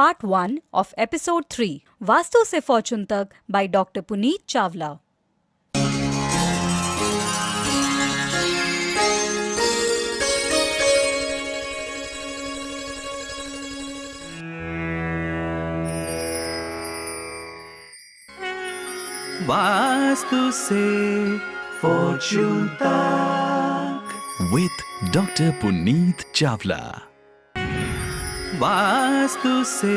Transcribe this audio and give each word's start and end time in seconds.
part 0.00 0.22
1 0.24 0.60
of 0.72 0.94
episode 0.96 1.44
3 1.50 1.84
Vastu 2.10 2.42
Se 2.50 2.60
Fortune 2.62 3.06
Tak 3.06 3.34
by 3.46 3.66
Dr. 3.66 4.00
Puneet 4.00 4.46
Chawla. 4.46 5.00
Vastu 19.50 20.50
Se 20.62 21.38
Fortune 21.82 22.70
Tak 22.78 24.02
with 24.56 24.76
Dr. 25.12 25.52
Puneet 25.60 26.26
Chawla. 26.32 27.09
Vastu 28.50 29.64
से 29.64 29.96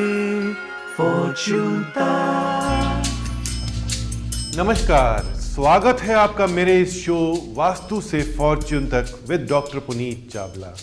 नमस्कार 4.58 5.24
स्वागत 5.36 6.02
है 6.02 6.14
आपका 6.14 6.48
मेरे 6.48 6.80
इस 6.82 7.06
शो 7.06 7.16
वास्तु 7.54 8.02
से 8.02 8.22
फॉर्च्यून 8.22 8.88
तक 8.88 9.26
विद 9.30 9.48
डॉक्टर 9.50 9.80
पुनीत 9.80 10.30
चावला 10.34 10.76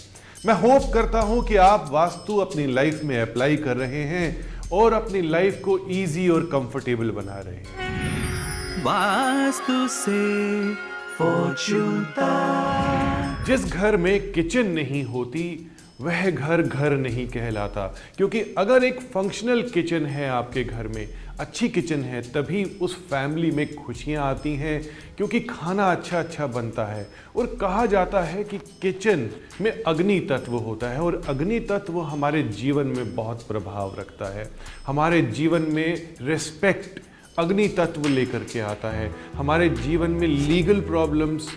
मैं 0.46 0.54
होप 0.54 0.90
करता 0.94 1.20
हूँ 1.20 1.46
कि 1.48 1.56
आप 1.56 1.88
वास्तु 1.92 2.36
अपनी 2.36 2.66
लाइफ 2.66 3.00
में 3.04 3.22
अप्लाई 3.22 3.56
कर 3.56 3.76
रहे 3.76 4.02
हैं 4.04 4.52
और 4.72 4.92
अपनी 4.92 5.22
लाइफ 5.22 5.62
को 5.64 5.78
इजी 5.78 6.28
और 6.28 6.42
कंफर्टेबल 6.42 7.10
बना 7.10 7.38
रहे 7.38 7.56
हैं। 7.56 8.84
वास्तु 8.84 9.88
से 9.88 10.74
फॉर्चून 11.18 12.04
तक 12.04 13.44
जिस 13.46 13.64
घर 13.64 13.96
में 13.96 14.32
किचन 14.32 14.66
नहीं 14.66 15.04
होती 15.04 15.70
वह 16.00 16.30
घर 16.30 16.62
घर 16.62 16.96
नहीं 16.96 17.28
कहलाता। 17.28 17.94
क्योंकि 18.16 18.40
अगर 18.58 18.84
एक 18.84 19.00
फंक्शनल 19.00 19.62
किचन 19.62 20.06
है 20.06 20.28
आपके 20.28 20.64
घर 20.64 20.88
में, 20.88 21.08
अच्छी 21.40 21.68
किचन 21.68 22.02
है, 22.02 22.22
तभी 22.22 22.64
उस 22.64 22.96
फैमिली 22.96 23.50
में 23.50 23.74
खुशियाँ 23.74 24.26
आती 24.26 24.54
हैं, 24.54 24.82
क्योंकि 25.16 25.40
खाना 25.40 25.92
अच्छा 25.92 26.18
अच्छा 26.18 26.46
बनता 26.46 26.84
है। 26.84 27.10
और 27.36 27.46
कहा 27.46 27.86
जाता 27.86 28.20
है 28.20 28.44
कि 28.44 28.58
किचन 28.58 29.30
में 29.60 29.82
अग्नि 29.82 30.20
तत्व 30.20 30.52
होता 30.52 30.88
है, 30.88 31.00
और 31.00 31.22
अग्नि 31.28 31.60
तत्व 31.60 32.00
हमारे 32.00 32.42
जीवन 32.42 32.86
में 32.86 33.14
बहुत 33.14 33.48
प्रभाव 33.48 33.96
रखता 33.98 34.34
है। 34.34 34.50
हमारे 34.86 35.22
जीवन 35.22 35.62
में 35.62 36.14
रिस्पेक्ट 36.22 37.00
अग्नि 37.38 37.68
तत्व 37.68 38.08
लेकर 38.08 38.38
के 38.38 38.60
आता 38.60 38.90
है। 38.90 39.10
हमारे 39.34 39.68
जीवन 39.68 40.10
में 40.10 40.28
लीगल 40.28 40.80
प्रॉब्लम्स 40.80 41.48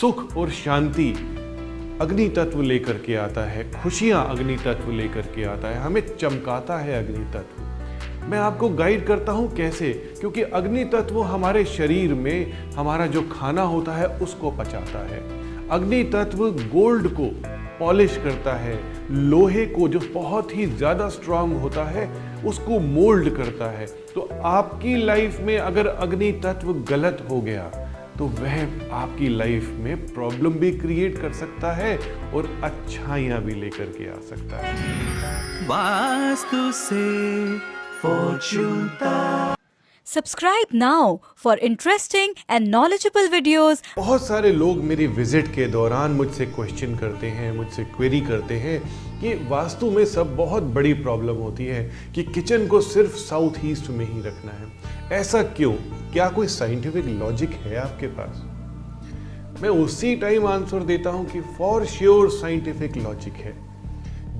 सुख 0.00 0.36
और 0.36 0.50
शांति 0.50 1.14
अग्नि 2.00 2.28
तत्व 2.28 2.62
लेकर 2.62 2.92
के 2.92 3.14
आता 3.14 3.40
है, 3.40 3.82
खुशियाँ 3.82 4.26
अग्नि 4.30 4.56
तत्व 4.56 4.90
लेकर 4.90 5.20
के 5.20 5.44
आता 5.44 5.68
है, 5.68 5.80
हमें 5.80 6.16
चमकाता 6.16 6.78
है 6.78 7.04
अग्नि 7.04 7.24
तत्व 7.24 7.62
मैं 8.30 8.38
आपको 8.38 8.68
गाइड 8.68 9.06
करता 9.06 9.32
हूँ 9.32 9.54
कैसे? 9.54 9.92
क्योंकि 9.92 10.42
अग्नि 10.42 10.84
तत्व 10.84 11.22
हमारे 11.22 11.64
शरीर 11.64 12.14
में 12.14 12.52
हमारा 12.72 13.06
जो 13.06 13.22
खाना 13.22 13.62
होता 13.62 13.92
है, 13.92 14.06
उसको 14.06 14.50
पचाता 14.50 14.98
है। 14.98 15.22
अग्नि 15.68 16.04
तत्व 16.04 16.50
गोल्ड 16.50 17.08
को 17.08 17.30
पॉलिश 17.78 18.16
करता 18.16 18.54
है, 18.54 18.80
लोहे 19.10 19.66
को 19.66 19.88
जो 19.88 20.00
बहुत 20.14 20.56
ही 20.56 20.66
ज़्यादा 20.66 21.08
स्ट्रांग 21.08 21.52
होता 21.52 21.84
है, 21.84 22.10
उसको 22.42 22.80
मोल्ड 22.80 23.36
करता 23.36 23.70
है। 23.70 23.86
तो 23.86 24.28
आपकी 24.44 24.96
लाइफ 24.96 25.40
में 25.40 25.58
अगर 25.58 25.86
अग्नि 25.86 26.32
तत्व 26.32 26.72
गलत 26.72 27.26
हो 27.30 27.40
गया 27.40 27.85
तो 28.18 28.26
वह 28.26 28.62
आपकी 28.94 29.28
लाइफ 29.28 29.68
में 29.78 30.06
प्रॉब्लम 30.06 30.50
भी 30.50 30.70
क्रिएट 30.72 31.18
कर 31.20 31.32
सकता 31.32 31.72
है 31.72 31.96
और 32.32 32.48
अच्छाइयाँ 32.64 33.42
भी 33.42 33.54
लेकर 33.54 33.92
के 33.98 34.08
आ 34.10 34.20
सकता 34.30 34.56
है। 34.56 35.66
वास्तु 35.68 36.72
से 36.72 37.58
fortune 38.02 38.88
Subscribe 40.16 40.74
now 40.82 41.18
for 41.44 41.58
interesting 41.64 42.28
and 42.50 42.60
knowledgeable 42.60 43.30
videos. 43.34 43.82
बहुत 43.96 44.26
सारे 44.26 44.52
लोग 44.52 44.76
मेरी 44.76 45.06
विज़िट 45.06 45.54
के 45.54 45.66
दौरान 45.66 46.10
मुझसे 46.10 46.46
क्वेश्चन 46.46 46.96
करते 46.96 47.26
हैं, 47.26 47.52
मुझसे 47.52 47.84
क्वेरी 47.84 48.20
करते 48.20 48.54
हैं। 48.54 48.80
कि 49.20 49.34
वास्तु 49.34 49.90
में 49.90 50.04
सब 50.04 50.36
बहुत 50.36 50.62
बड़ी 50.62 50.92
प्रॉब्लम 50.92 51.34
होती 51.34 51.66
है 51.66 51.92
कि 52.14 52.22
किचन 52.22 52.66
को 52.66 52.80
सिर्फ़ 52.80 53.16
साउथ 53.16 53.52
ईस्ट 53.64 53.90
में 53.90 54.12
ही 54.12 54.20
रखना 54.20 54.52
है। 54.52 54.72
ऐसा 55.20 55.42
क्यों? 55.42 55.72
क्या 56.12 56.28
कोई 56.28 56.46
साइंटिफिक 56.46 57.04
लॉजिक 57.04 57.50
है 57.50 57.76
आपके 57.76 58.06
पास? 58.06 58.42
मैं 59.62 59.68
उसी 59.68 60.16
टाइम 60.16 60.46
आंसर 60.46 60.82
देता 60.82 61.10
हूँ 61.10 61.30
कि 61.30 61.40
फॉर 61.40 61.86
श्योर 61.86 62.30
साइंटिफिक 62.30 62.96
लॉजिक 62.96 63.34
है। 63.34 63.56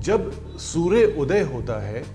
जब 0.01 0.57
सूर्य 0.57 1.15
उदय 1.17 1.41
होता 1.41 1.87
है 1.87 2.05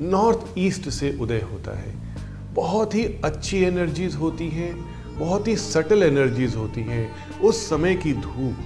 नॉर्थ 0.00 0.38
ईस्ट 0.58 0.88
से 0.88 1.18
उदय 1.20 1.40
होता 1.40 1.78
है 1.78 2.08
बहुत 2.54 2.94
ही 2.94 3.04
अच्छी 3.04 3.58
एनर्जीज 3.58 4.14
होती 4.14 4.48
हैं, 4.48 4.74
बहुत 5.18 5.48
ही 5.48 5.56
सटल 5.56 6.02
एनर्जीज 6.02 6.56
होती 6.56 6.80
हैं। 6.80 7.14
उस 7.38 7.68
समय 7.70 7.94
की 7.94 8.12
धूप 8.12 8.56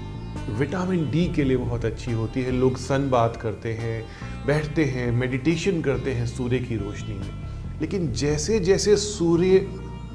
विटामिन 0.58 1.10
डी 1.10 1.32
के 1.32 1.44
लिए 1.44 1.56
बहुत 1.56 1.84
अच्छी 1.84 2.12
होती 2.12 2.42
है। 2.42 2.50
लोग 2.50 2.76
सन 2.76 3.10
बात 3.10 3.36
करते 3.36 3.72
हैं, 3.72 4.04
बैठते 4.46 4.84
हैं 4.84 5.12
मेडिटेशन 5.12 5.82
करते 5.82 6.12
हैं 6.12 6.26
सूर्य 6.26 6.58
की 6.58 6.76
रोशनी 6.76 7.14
में। 7.14 7.80
लेकिन 7.80 8.12
जैसे 8.12 8.60
जैसे 8.60 8.96
सूर्य 8.96 9.56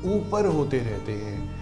ऊपर 0.06 0.46
होते 0.46 0.78
रहते 0.78 1.12
हैं 1.12 1.58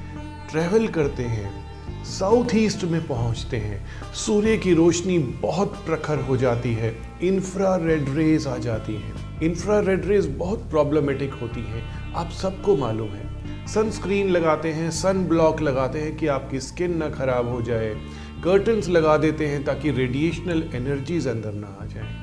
ट्रैवल 0.52 0.88
करते 0.88 1.24
हैं 1.24 1.65
साउथ 2.06 2.46
ईस्ट 2.56 2.84
में 2.84 3.08
पहुँचते 3.08 3.58
हैं। 3.58 3.86
सूर्य 4.14 4.58
की 4.58 4.74
रोशनी 4.74 5.20
बहुत 5.20 5.70
प्रखर 5.86 6.18
हो 6.18 6.38
जाती 6.38 6.74
है। 6.74 6.98
इंफ्रा 7.24 7.76
रेड 7.76 8.06
रेज 8.10 8.48
आ 8.48 8.58
जाती 8.58 8.96
हैं। 8.96 9.42
इंफ्रा 9.42 9.80
रेड 9.80 10.06
रेज 10.06 10.26
बहुत 10.28 10.70
प्रॉब्लमेटिक 10.70 11.34
होती 11.34 11.60
हैं। 11.60 12.14
आप 12.14 12.30
सबको 12.32 12.78
मालूम 12.78 13.10
है। 13.10 13.68
सनस्क्रीन 13.68 14.30
लगाते 14.30 14.72
हैं 14.72 14.92
सन 14.92 15.26
ब्लॉक 15.26 15.62
लगाते 15.62 16.00
हैं 16.00 16.18
कि 16.18 16.28
आपकी 16.28 16.60
स्किन 16.60 16.98
ना 16.98 17.10
खराब 17.10 17.50
हो 17.50 17.62
जाए। 17.62 17.96
कर्टन्स 18.44 18.90
लगा 18.90 19.18
देते 19.18 19.48
हैं 19.48 19.64
ताकि 19.64 19.92
रेडिएशनल 19.92 20.70
एनर्जीज 20.74 21.28
अंदर 21.28 21.54
ना 21.54 21.78
आ 21.82 21.86
जाए। 21.86 22.14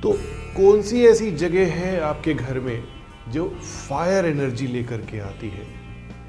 तो 0.00 0.12
कौन 0.56 0.82
सी 0.82 1.04
ऐसी 1.04 1.30
जगह 1.30 1.72
है 1.72 2.00
आपके 2.00 2.34
घर 2.34 2.60
में 2.60 2.84
जो 3.28 3.48
फायर 3.88 4.26
एनर्जी 4.26 4.66
लेकर 4.66 4.98
के 4.98 5.18
आती 5.18 5.48
है? 5.48 5.66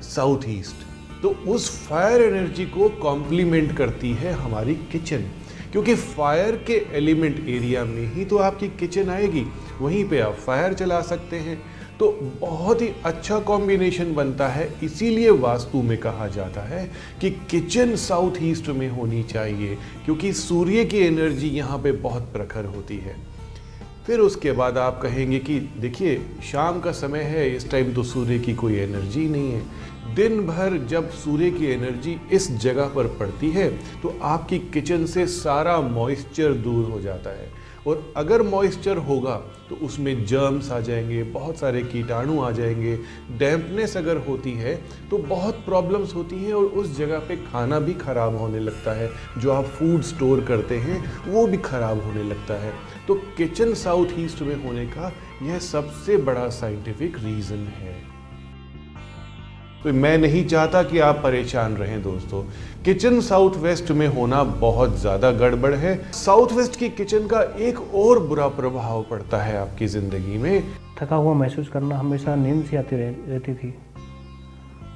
साउथ 0.01 0.41
ईस्ट 0.47 0.92
तो 1.23 1.29
उस 1.47 1.69
फायर 1.87 2.21
एनर्जी 2.23 2.65
को 2.65 2.89
कॉम्प्लीमेंट 3.01 3.75
करती 3.77 4.11
है 4.13 4.33
हमारी 4.33 4.73
किचन 4.91 5.23
क्योंकि 5.71 5.95
फायर 5.95 6.55
के 6.67 6.73
एलिमेंट 6.97 7.39
एरिया 7.39 7.83
में 7.85 8.13
ही 8.13 8.25
तो 8.25 8.37
आपकी 8.37 8.67
किचन 8.69 9.09
आएगी. 9.09 9.45
वहीं 9.81 10.03
पे 10.09 10.19
आप 10.19 10.33
फायर 10.35 10.73
चला 10.73 10.99
सकते 11.01 11.35
हैं. 11.35 11.57
तो 11.99 12.09
बहुत 12.41 12.81
ही 12.81 12.89
अच्छा 13.05 13.39
कॉम्बिनेशन 13.39 14.13
बनता 14.15 14.47
है. 14.47 14.67
इसीलिए 14.83 15.29
वास्तु 15.29 15.81
में 15.81 15.97
कहा 15.97 16.27
जाता 16.27 16.61
है 16.61 16.85
कि 17.21 17.29
किचन 17.51 17.95
साउथ 17.95 18.41
ईस्ट 18.41 18.67
में 18.69 18.87
होनी 18.89 19.23
चाहिए, 19.23 19.77
क्योंकि 20.05 20.33
सूर्य 20.33 20.85
की 20.85 20.97
एनर्जी 20.97 21.49
यहाँ 21.49 21.77
पे 21.77 21.91
बहुत 21.91 22.31
प्रखर 22.33 22.65
होती 22.65 22.97
है. 22.97 23.15
फिर 24.05 24.19
उसके 24.19 24.51
बाद 24.51 24.77
आप 24.77 24.99
कहेंगे 25.01 25.39
कि 25.39 25.59
देखिए, 25.79 26.15
शाम 26.43 26.79
का 26.79 26.91
समय 26.91 27.21
है, 27.23 27.55
इस 27.55 27.69
टाइम 27.71 27.93
तो 27.93 28.03
सूर्य 28.03 28.39
की 28.39 28.53
कोई 28.53 28.75
एनर्जी 28.75 29.27
नहीं 29.29 29.51
है. 29.51 29.61
दिन 30.15 30.45
भर 30.47 30.77
जब 30.89 31.09
सूर्य 31.13 31.49
की 31.51 31.65
एनर्जी 31.65 32.19
इस 32.31 32.51
जगह 32.57 32.87
पर 32.87 33.07
पड़ती 33.17 33.49
है 33.51 33.69
तो 34.01 34.17
आपकी 34.23 34.59
किचन 34.73 35.05
से 35.05 35.25
सारा 35.27 35.79
मॉइस्चर 35.81 36.53
दूर 36.55 36.89
हो 36.91 37.01
जाता 37.01 37.29
है। 37.31 37.51
और 37.87 38.13
अगर 38.17 38.41
मॉइस्चर 38.41 38.97
होगा 38.97 39.35
तो 39.69 39.75
उसमें 39.75 40.25
जर्म्स 40.25 40.71
आ 40.71 40.79
जाएँगे, 40.79 41.23
बहुत 41.23 41.57
सारे 41.57 41.81
कीटाणु 41.83 42.39
आ 42.41 42.51
जाएँगे। 42.51 42.95
डैम्पनेस 43.37 43.95
अगर 43.97 44.17
होती 44.17 44.51
है 44.51 44.75
तो 45.09 45.17
बहुत 45.17 45.55
प्रॉब्लम्स 45.65 46.15
होती 46.15 46.35
हैं 46.35 46.53
और 46.53 46.63
उस 46.63 46.97
जगह 46.97 47.19
पे 47.19 47.35
खाना 47.43 47.79
भी 47.79 47.93
ख़राब 47.95 48.37
होने 48.37 48.59
लगता 48.59 48.93
है। 48.93 49.09
जो 49.37 49.51
आप 49.51 49.65
फ़ूड 49.69 50.01
स्टोर 50.03 50.41
करते 50.41 50.77
हैं, 50.77 51.03
वो 51.27 51.45
भी 51.47 51.57
ख़राब 51.59 52.03
होने 52.03 52.23
लगता 52.23 52.61
है। 52.61 52.73
तो 53.07 53.15
किचन 53.37 53.73
साउथ 53.75 54.19
ईस्ट 54.19 54.41
में 54.41 54.55
होने 54.63 54.85
का 54.87 55.13
यह 55.43 55.59
सबसे 55.61 56.17
बड़ा 56.19 56.47
साइंटिफिक 56.51 57.17
रीज़न 57.17 57.67
है। 57.75 58.12
तो 59.83 59.91
मैं 59.93 60.17
नहीं 60.17 60.43
चाहता 60.45 60.81
कि 60.83 60.99
आप 60.99 61.19
परेशान 61.23 61.75
रहें 61.75 62.01
दोस्तों। 62.03 62.41
किचन 62.83 63.19
साउथ 63.21 63.55
वेस्ट 63.57 63.91
में 63.91 64.07
होना 64.07 64.43
बहुत 64.59 64.95
ज़्यादा 64.99 65.31
गड़बड़ 65.31 65.73
है। 65.73 65.95
साउथ 66.13 66.51
वेस्ट 66.51 66.75
की 66.79 66.89
किचन 66.89 67.27
का 67.27 67.41
एक 67.61 67.79
और 67.95 68.19
बुरा 68.19 68.47
प्रभाव 68.49 69.03
पड़ता 69.03 69.41
है 69.43 69.57
आपकी 69.57 69.87
ज़िंदगी 69.87 70.37
में। 70.37 70.63
थका 70.99 71.15
हुआ 71.15 71.33
महसूस 71.33 71.69
करना 71.69 71.97
हमेशा 71.97 72.35
नींद 72.35 72.63
सी 72.65 72.75
आती 72.75 72.95
रह, 72.95 73.15
रहती 73.27 73.53
थी। 73.53 73.73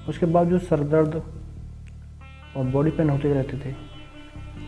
उसके 0.10 0.26
बावजूद 0.26 0.62
सर 0.62 0.84
दर्द 0.86 1.22
और 2.58 2.66
बॉडी 2.66 2.92
पेन 2.92 3.10
होते 3.10 3.34
रहते 3.34 3.58
थे। 3.60 3.76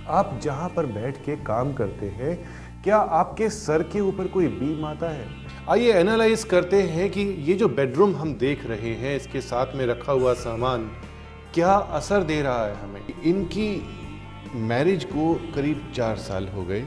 आप 0.10 0.40
जहाँ 0.44 0.70
पर 0.70 0.86
बैठ 0.86 1.18
के 1.18 1.36
काम 1.46 1.74
करते 1.74 2.06
हैं 2.10 2.38
क्या 2.84 2.98
आपके 2.98 3.50
सर 3.50 3.84
के 3.84 4.00
ऊपर 4.02 4.28
कोई 4.28 4.48
बीम 4.50 4.86
आता 4.86 5.10
है? 5.10 5.26
आइए 5.70 5.92
एनालाइज 5.94 6.44
करते 6.44 6.82
हैं 6.82 7.10
कि 7.10 7.22
ये 7.22 7.54
जो 7.54 7.68
बेडरूम 7.70 8.16
हम 8.16 8.34
देख 8.34 8.66
रहे 8.66 8.94
हैं, 8.94 9.16
इसके 9.16 9.42
साथ 9.42 9.76
में 9.76 9.86
रखा 9.86 10.12
हुआ 10.12 10.34
सामान 10.34 10.90
क्या 11.54 11.74
असर 11.74 12.24
दे 12.24 12.42
रहा 12.42 12.66
है 12.66 12.76
हमें? 12.76 13.22
इनकी 13.24 13.70
मैरिज 14.56 15.04
को 15.04 15.34
करीब 15.56 15.92
चार 15.96 16.16
साल 16.16 16.48
हो 16.48 16.64
गए। 16.64 16.82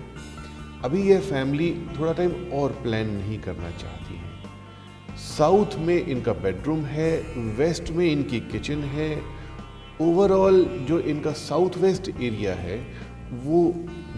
अभी 0.84 1.02
यह 1.02 1.20
फैमिली 1.20 1.70
थोड़ा 1.98 2.12
टाइम 2.12 2.52
और 2.52 2.72
प्लान 2.72 3.06
नहीं 3.06 3.38
करना 3.38 3.70
चाहती 3.70 4.16
है। 4.16 5.16
साउथ 5.18 5.78
में 5.78 5.96
इनका 6.06 6.32
बेडरूम 6.32 6.84
है 6.84 7.10
वेस्ट 7.58 7.90
में 7.90 8.06
इनकी 8.12 8.40
किचन 8.40 8.84
है। 8.90 9.10
ओवरऑल 10.00 10.64
जो 10.88 10.98
इनका 11.00 11.32
साउथ 11.32 11.78
वेस्ट 11.78 12.08
एरिया 12.10 12.54
है, 12.54 12.78
वो 13.32 13.74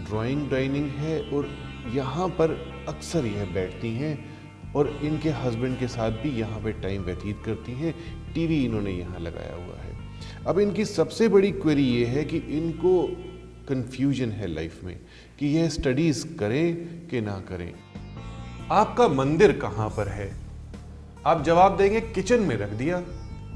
ड्राइंग 0.09 0.49
डाइनिंग 0.49 0.89
है 0.89 1.19
और 1.29 1.49
यहाँ 1.93 2.27
पर 2.29 2.61
अक्सर 2.89 3.25
यह 3.25 3.53
बैठती 3.53 3.95
हैं। 3.95 4.34
और 4.75 4.99
इनके 5.03 5.29
हस्बैंड 5.29 5.79
के 5.79 5.87
साथ 5.87 6.11
भी 6.11 6.29
यहाँ 6.29 6.59
पे 6.59 6.71
टाइम 6.71 7.01
व्यतीत 7.01 7.41
करती 7.45 7.71
हैं। 7.71 7.93
टीवी 8.33 8.65
इन्होंने 8.65 8.91
यहाँ 8.91 9.19
लगाया 9.19 9.55
हुआ 9.55 9.75
है। 9.75 9.93
अब 10.47 10.59
इनकी 10.59 10.85
सबसे 10.85 11.27
बड़ी 11.27 11.51
क्वेरी 11.51 11.83
ये 11.83 12.05
है 12.05 12.25
कि 12.25 12.37
इनको 12.37 13.03
कंफ्यूजन 13.69 14.29
है 14.29 14.47
लाइफ 14.47 14.83
में, 14.83 14.99
कि 15.39 15.47
यह 15.47 15.69
स्टडीज़ 15.69 16.25
करें 16.37 16.75
कि 17.07 17.21
ना 17.21 17.39
करें। 17.39 17.73
आपका 18.71 19.07
मंदिर 19.07 19.51
कहाँ 19.51 19.89
पर 19.89 20.07
है? 20.07 20.31
आप 21.25 21.43
जवाब 21.43 21.77
देंगे 21.77 22.01
किचन 22.01 22.41
में 22.41 22.55
रख 22.57 22.69
दिया, 22.69 22.99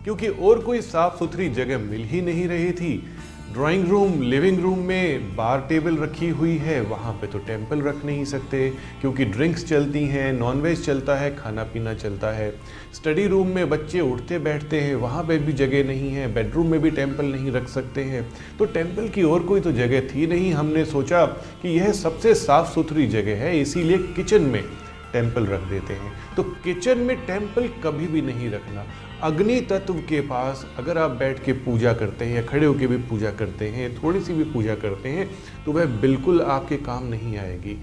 क्योंकि 0.03 0.27
और 0.27 0.59
कोई 0.59 0.81
साफ़ 0.81 1.19
सुथरी 1.19 1.49
जगह 1.49 1.77
मिल 1.77 2.03
ही 2.03 2.21
नहीं 2.21 2.47
रही 2.47 2.71
थी। 2.71 3.03
ड्राइंग 3.53 3.87
रूम, 3.87 4.21
लिविंग 4.21 4.59
रूम 4.59 4.79
में 4.79 5.35
बार 5.35 5.65
टेबल 5.69 5.97
रखी 5.97 6.29
हुई 6.29 6.57
है, 6.57 6.81
वहाँ 6.81 7.13
पे 7.13 7.27
तो 7.27 7.39
टेंपल 7.39 7.81
रख 7.81 8.05
नहीं 8.05 8.25
सकते, 8.25 8.69
क्योंकि 9.01 9.25
ड्रिंक्स 9.25 9.65
चलती 9.65 10.05
हैं, 10.05 10.33
नॉनवेज 10.33 10.85
चलता 10.85 11.15
है 11.15 11.35
खाना 11.35 11.63
पीना 11.63 11.93
चलता 11.93 12.31
है। 12.31 12.53
स्टडी 12.93 13.27
रूम 13.27 13.47
में 13.47 13.69
बच्चे 13.69 13.99
उठते 13.99 14.39
बैठते 14.39 14.79
हैं, 14.79 14.95
वहाँ 14.95 15.23
पे 15.23 15.37
भी 15.37 15.53
जगह 15.53 15.83
नहीं 15.83 16.09
है, 16.09 16.33
बेडरूम 16.33 16.67
में 16.67 16.79
भी 16.81 16.91
टेंपल 16.91 17.25
नहीं 17.25 17.51
रख 17.51 17.67
सकते 17.67 18.03
हैं। 18.03 18.33
तो 18.59 18.65
टेंपल 18.65 19.09
की 19.09 19.23
और 19.23 19.43
कोई 19.43 19.59
तो 19.59 19.71
जगह 19.71 20.01
थी 20.01 20.27
नहीं, 20.27 20.53
हमने 20.53 20.85
सोचा 20.85 21.25
कि 21.25 21.69
यह 21.69 21.91
सबसे 21.91 22.33
साफ़ 22.35 22.73
सुथरी 22.73 23.07
जगह 23.07 23.35
है, 23.35 23.59
इसीलिए 23.61 23.97
किचन 23.97 24.41
में 24.41 24.63
टेंपल 25.13 25.45
रख 25.45 25.61
देते 25.61 25.93
हैं। 25.93 26.35
तो 26.35 26.43
किचन 26.43 26.97
में 26.97 27.17
टेंपल 27.25 27.69
कभी 27.83 28.07
भी 28.07 28.21
नहीं 28.21 28.51
रखना। 28.51 28.85
अग्नि 29.23 29.59
तत्व 29.61 29.93
के 30.09 30.19
पास 30.21 30.65
अगर 30.77 30.97
आप 30.97 31.11
बैठ 31.11 31.43
के 31.45 31.53
पूजा 31.53 31.91
करते 31.93 32.25
हैं 32.25 32.35
या 32.35 32.41
खड़े 32.41 32.65
होकर 32.65 32.87
भी 32.87 32.97
पूजा 32.97 33.31
करते 33.31 33.67
हैं, 33.69 33.95
थोड़ी 33.95 34.19
सी 34.21 34.33
भी 34.33 34.43
पूजा 34.43 34.75
करते 34.75 35.09
हैं 35.09 35.29
तो 35.65 35.71
वह 35.71 35.85
बिल्कुल 36.01 36.41
आपके 36.41 36.77
काम 36.77 37.07
नहीं 37.07 37.37
आएगी। 37.37 37.75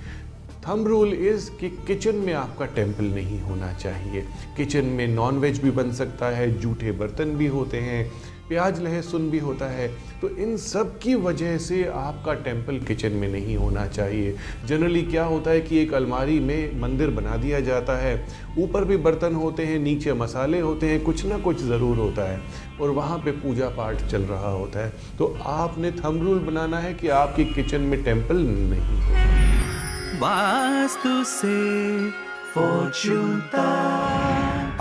थम 0.66 0.84
रूल 0.84 1.12
इज़ 1.14 1.50
कि 1.50 1.68
किचन 1.86 2.16
में 2.16 2.32
आपका 2.34 2.66
टेंपल 2.66 3.04
नहीं 3.04 3.40
होना 3.40 3.72
चाहिए। 3.72 4.24
किचन 4.56 4.84
में 4.86 5.06
नॉन 5.08 5.38
वेज 5.38 5.62
भी 5.62 5.70
बन 5.70 5.92
सकता 5.92 6.30
है, 6.30 6.50
जूठे 6.60 6.92
बर्तन 6.92 7.36
भी 7.36 7.46
होते 7.46 7.80
हैं। 7.80 8.10
प्याज 8.48 8.80
लहसुन 8.82 9.28
भी 9.30 9.38
होता 9.38 9.66
है 9.66 9.88
तो 10.20 10.28
इन 10.36 10.56
सब 10.56 10.98
की 10.98 11.14
वजह 11.16 11.56
से 11.58 11.82
आपका 11.86 12.34
टेंपल 12.34 12.78
किचन 12.78 13.12
में 13.12 13.28
नहीं 13.28 13.56
होना 13.56 13.86
चाहिए। 13.88 14.36
जनरली 14.66 15.02
क्या 15.02 15.24
होता 15.24 15.50
है 15.50 15.60
कि 15.60 15.78
एक 15.78 15.94
अलमारी 15.94 16.38
में 16.40 16.80
मंदिर 16.80 17.10
बना 17.10 17.36
दिया 17.36 17.60
जाता 17.60 17.96
है, 17.98 18.14
ऊपर 18.58 18.84
भी 18.84 18.96
बर्तन 18.98 19.34
होते 19.34 19.66
हैं, 19.66 19.78
नीचे 19.78 20.12
मसाले 20.14 20.60
होते 20.60 20.90
हैं, 20.90 21.02
कुछ 21.04 21.24
ना 21.26 21.38
कुछ 21.38 21.62
ज़रूर 21.62 21.96
होता 21.96 22.30
है, 22.30 22.40
और 22.80 22.90
वहाँ 22.90 23.18
पे 23.18 23.30
पूजा 23.32 23.68
पाठ 23.68 24.06
चल 24.06 24.22
रहा 24.22 24.50
होता 24.50 24.84
है। 24.84 24.92
तो 25.18 25.34
आपने 25.46 25.90
थम 25.94 26.20
रूल 26.22 26.38
बनाना 26.40 26.78
है 26.78 26.94
कि 26.94 27.08
आपकी 27.16 27.44
किचन 27.44 27.80
में 27.82 28.02
टेंपल 28.04 28.36
नहीं 28.36 30.20
वास्तु 30.20 31.22
से 31.26 32.10
फॉर्चून 32.54 33.40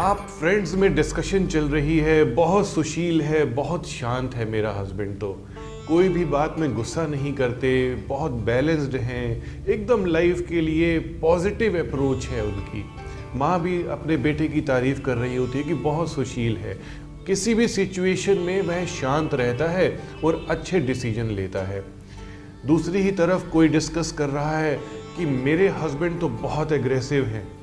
आप 0.06 0.18
फ्रेंड्स 0.18 0.75
में 0.75 0.96
डिस्कशन 0.96 1.48
चल 1.48 1.66
रही 1.66 1.98
है, 1.98 2.24
बहुत 2.24 2.68
सुशील 2.68 3.22
है, 3.22 3.46
बहुत 3.46 3.88
शांत 3.88 4.36
है 4.36 4.50
मेरा 4.50 4.72
हस्बैंड 4.72 5.19
तो। 5.19 5.48
कोई 5.88 6.10
भी 6.10 6.25
बात 6.25 6.56
में 6.60 6.75
गुस्सा 6.75 7.07
नहीं 7.07 7.34
करते, 7.34 7.96
बहुत 7.96 8.31
बैलेंस्ड 8.31 8.96
हैं, 8.96 9.66
एकदम 9.66 10.06
लाइफ 10.06 10.46
के 10.50 10.62
लिए 10.62 11.00
पॉजिटिव 11.00 11.80
अप्रोच 11.80 12.25
है 12.25 12.46
उनकी। 12.46 12.86
माँ 13.36 13.62
भी 13.62 13.88
अपने 13.88 14.18
बेटे 14.18 14.48
की 14.48 14.62
तारीफ़ 14.62 15.02
कर 15.02 15.18
रही 15.18 15.36
होती 15.36 15.57
है 15.57 15.63
कि 15.63 15.74
बहुत 15.74 16.12
सुशील 16.12 16.57
है। 16.57 16.80
किसी 17.28 17.54
भी 17.54 17.68
सिचुएशन 17.68 18.38
में 18.38 18.62
वह 18.62 18.86
शांत 18.86 19.34
रहता 19.34 19.66
है 19.66 20.00
और 20.24 20.48
अच्छे 20.50 20.80
डिसीज़न 20.80 21.25
लेता 21.25 21.60
है। 21.60 21.84
दूसरी 22.66 23.02
ही 23.02 23.12
तरफ़ 23.12 23.50
कोई 23.50 23.68
डिस्कस 23.68 24.12
कर 24.12 24.30
रहा 24.30 24.57
है 24.57 24.80
कि 25.18 25.25
मेरे 25.25 25.68
हस्बैंड 25.68 26.19
तो 26.19 26.30
बहुत 26.30 26.72
एग्रेसिव 26.72 27.25
हैं। 27.25 27.55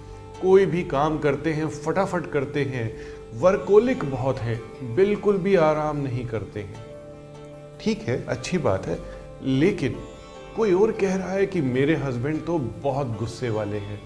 कोई 0.43 0.67
भी 0.67 0.83
काम 0.85 1.19
करते 1.19 1.53
हैं, 1.53 1.69
फटाफट 1.69 2.31
करते 2.31 2.62
हैं। 2.65 2.91
वर्कोलिक 3.41 4.05
बहुत 4.05 4.39
है, 4.39 4.61
बिल्कुल 4.97 5.39
भी 5.39 5.55
आराम 5.56 5.97
नहीं 5.97 6.27
करते 6.27 6.61
हैं। 6.61 6.85
ठीक 7.81 8.03
है, 8.03 8.25
अच्छी 8.27 8.59
बात 8.59 8.87
है, 8.87 8.99
लेकिन 9.43 9.97
कोई 10.56 10.73
और 10.73 10.93
कह 10.93 11.17
रहा 11.17 11.33
है 11.33 11.47
कि 11.47 11.61
मेरे 11.61 11.94
हस्बैंड 11.97 12.44
तो 12.47 12.59
बहुत 12.59 13.17
गुस्से 13.19 13.50
वाले 13.50 13.79
हैं, 13.79 14.00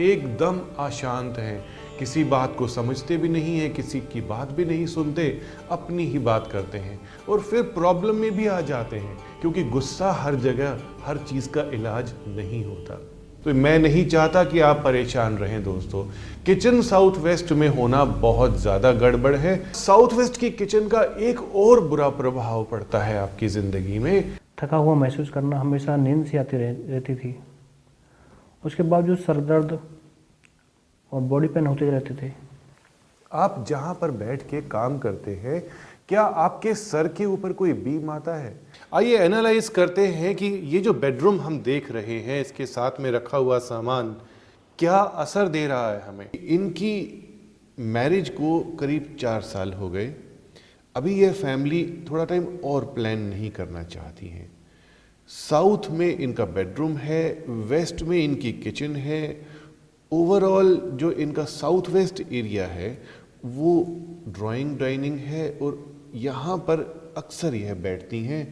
एकदम 0.00 0.60
अशांत 0.78 1.38
हैं। 1.38 1.64
किसी 1.98 2.24
बात 2.24 2.56
को 2.56 2.66
समझते 2.66 3.16
भी 3.16 3.28
नहीं 3.28 3.58
है, 3.58 3.68
किसी 3.68 4.00
की 4.02 4.20
बात 4.20 4.50
भी 4.52 4.64
नहीं 4.64 4.86
सुनते, 4.86 5.28
अपनी 5.70 6.06
ही 6.06 6.18
बात 6.18 6.48
करते 6.52 6.78
हैं 6.78 7.00
और 7.28 7.40
फिर 7.40 7.62
प्रॉब्लम 7.62 8.16
में 8.16 8.30
भी 8.30 8.46
आ 8.46 8.60
जाते 8.60 8.96
हैं, 8.96 9.18
क्योंकि 9.40 9.64
गुस्सा 9.64 10.12
हर 10.12 10.34
जगह, 10.34 10.80
हर 11.02 11.18
चीज़ 11.18 11.48
का 11.50 11.62
इलाज 11.72 12.12
नहीं 12.28 12.64
होता। 12.64 13.00
तो 13.44 13.54
मैं 13.54 13.78
नहीं 13.78 14.06
चाहता 14.08 14.42
कि 14.44 14.60
आप 14.60 14.80
परेशान 14.84 15.36
रहें 15.38 15.62
दोस्तों। 15.64 16.02
किचन 16.46 16.80
साउथ 16.82 17.18
वेस्ट 17.18 17.52
में 17.52 17.68
होना 17.68 18.04
बहुत 18.04 18.56
ज़्यादा 18.60 18.92
गड़बड़ 18.94 19.34
है। 19.36 19.56
साउथ 19.74 20.12
वेस्ट 20.12 20.36
की 20.36 20.50
किचन 20.52 20.88
का 20.88 21.02
एक 21.20 21.40
और 21.56 21.80
बुरा 21.88 22.08
प्रभाव 22.12 22.64
पड़ता 22.64 23.02
है 23.02 23.18
आपकी 23.18 23.48
ज़िंदगी 23.48 23.98
में। 23.98 24.36
थका 24.62 24.76
हुआ 24.76 24.94
महसूस 24.94 25.30
करना 25.30 25.60
हमेशा 25.60 25.96
नींद 25.96 26.24
से 26.26 26.38
आती 26.38 26.56
रह, 26.56 26.76
रहती 26.88 27.14
थी। 27.14 27.34
उसके 28.62 28.82
बावजूद 28.82 29.18
सर 29.18 29.40
दर्द 29.42 29.78
और 31.12 31.20
बॉडी 31.22 31.48
पेन 31.48 31.66
होते 31.66 31.90
रहते 31.90 32.14
थे। 32.22 32.32
आप 33.32 33.64
जहाँ 33.68 33.94
पर 33.94 34.10
बैठ 34.12 34.42
के 34.42 34.60
काम 34.68 34.98
करते 34.98 35.34
हैं 35.36 35.62
क्या 36.08 36.22
आपके 36.22 36.74
सर 36.74 37.08
के 37.08 37.24
ऊपर 37.24 37.52
कोई 37.52 37.72
बीम 37.72 38.10
आता 38.10 38.34
है? 38.34 38.60
आइए 38.94 39.18
एनालाइज 39.18 39.68
करते 39.68 40.06
हैं 40.06 40.34
कि 40.34 40.46
ये 40.46 40.78
जो 40.78 40.94
बेडरूम 40.94 41.40
हम 41.40 41.60
देख 41.60 41.92
रहे 41.92 42.20
हैं, 42.20 42.40
इसके 42.40 42.66
साथ 42.66 42.90
में 43.00 43.10
रखा 43.10 43.38
हुआ 43.38 43.58
सामान, 43.58 44.16
क्या 44.78 44.96
असर 44.96 45.48
दे 45.48 45.66
रहा 45.66 45.92
है 45.92 46.00
हमें? 46.00 46.30
इनकी 46.32 47.22
मैरिज 47.78 48.28
को 48.28 48.60
करीब 48.60 49.16
चार 49.20 49.40
साल 49.40 49.72
हो 49.72 49.90
गए। 49.90 50.14
अभी 50.96 51.20
यह 51.20 51.32
फैमिली 51.32 52.04
थोड़ा 52.10 52.24
टाइम 52.24 52.46
और 52.64 52.84
प्लान 52.84 53.18
नहीं 53.18 53.50
करना 53.50 53.82
चाहती 53.82 54.28
हैं। 54.28 54.52
साउथ 55.28 55.90
में 55.90 56.18
इनका 56.18 56.44
बेडरूम 56.44 56.96
है 56.96 57.44
वेस्ट 57.48 58.02
में 58.02 58.24
इनकी 58.24 58.52
किचन 58.52 58.96
है। 58.96 59.46
ओवरऑल 60.12 60.76
जो 60.76 61.10
इनका 61.10 61.44
साउथ 61.44 61.82
वेस्ट 61.88 62.20
एरिया 62.20 62.66
है, 62.66 63.02
वो 63.44 63.86
ड्राइंग 64.28 64.78
डाइनिंग 64.78 65.18
है 65.18 65.58
और 65.62 65.95
यहाँ 66.16 66.56
पर 66.58 66.80
अक्सर 67.16 67.54
यह 67.54 67.74
बैठती 67.74 68.24
हैं 68.24 68.42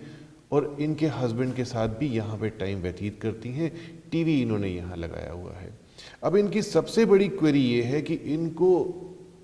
और 0.52 0.76
इनके 0.80 1.06
हस्बैंड 1.06 1.54
के 1.54 1.64
साथ 1.64 1.88
भी 1.88 2.08
यहाँ 2.08 2.38
पे 2.38 2.48
टाइम 2.48 2.78
व्यतीत 2.78 3.20
करती 3.22 3.48
हैं। 3.48 3.70
टीवी 4.12 4.42
इन्होंने 4.42 4.68
यहाँ 4.68 4.96
लगाया 4.96 5.32
हुआ 5.32 5.52
है। 5.52 5.78
अब 6.24 6.36
इनकी 6.36 6.62
सबसे 6.62 7.04
बड़ी 7.04 7.28
क्वेरी 7.28 7.60
ये 7.60 7.82
है 7.82 8.02
कि 8.02 8.14
इनको 8.14 8.82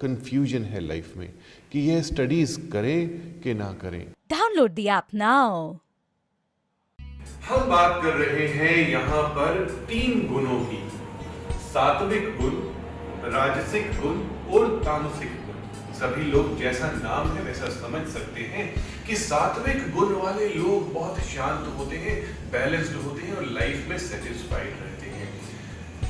कंफ्यूजन 0.00 0.62
है 0.62 0.80
लाइफ 0.80 1.16
में 1.16 1.32
कि 1.72 1.80
यह 1.80 2.02
स्टडीज़ 2.02 2.58
करें 2.70 3.08
कि 3.40 3.54
ना 3.54 3.72
करें। 3.72 4.06
Download 4.30 4.74
the 4.74 4.86
app 4.86 5.14
now. 5.14 5.78
हम 7.48 7.68
बात 7.70 8.02
कर 8.02 8.14
रहे 8.14 8.46
हैं 8.48 8.90
यहाँ 8.90 9.22
पर 9.22 9.64
तीन 9.88 10.26
गुणों 10.32 10.60
की। 10.64 10.88
सात्विक 11.72 12.36
गुण 12.40 12.52
राजसिक 13.32 13.86
गुण 14.00 14.16
और 14.52 14.82
तामसिक 14.84 15.30
गुण। 15.30 15.49
सभी 16.00 16.22
लोग 16.22 16.58
जैसा 16.58 16.86
नाम 16.86 17.36
है 17.36 17.42
वैसा 17.42 17.68
समझ 17.68 18.08
सकते 18.08 18.40
हैं 18.40 18.74
कि 19.06 19.16
सात्विक 19.16 19.94
गुण 19.94 20.14
वाले 20.14 20.48
लोग 20.48 20.92
बहुत 20.92 21.20
शांत 21.20 21.78
होते 21.78 21.96
हैं 21.96 22.50
बैलेंस्ड 22.50 22.92
होते 22.92 23.22
हैं 23.22 23.34
और 23.34 23.44
लाइफ 23.44 23.86
में 23.88 23.98
सेटिस्फाइड 23.98 24.66
रहते 24.66 25.06
हैं। 25.10 25.40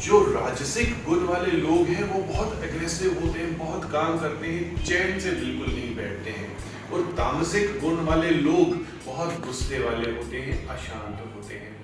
जो 0.00 0.24
राजसिक 0.24 1.04
गुण 1.04 1.24
वाले 1.24 1.50
लोग 1.50 1.86
हैं, 1.86 2.02
वो 2.02 2.34
बहुत 2.34 2.64
एग्रेसिव 2.64 3.20
होते 3.24 3.40
हैं, 3.40 3.58
बहुत 3.58 3.92
काम 3.92 4.18
करते 4.18 4.46
हैं, 4.46 4.84
चैन 4.84 5.20
से 5.20 5.30
बिल्कुल 5.30 5.74
नहीं 5.74 5.96
बैठते 5.96 6.30
हैं। 6.30 6.56
और 6.90 7.00
तामसिक 7.00 7.80
गुण 7.80 8.04
वाले 8.04 8.30
लोग 8.30 8.76
बहुत 9.06 9.46
गुस्से 9.46 9.78
वाले 9.78 10.10
होते 10.10 10.36
हैं, 10.36 10.66
अशांत 10.66 11.34
होते 11.36 11.54
हैं। 11.54 11.76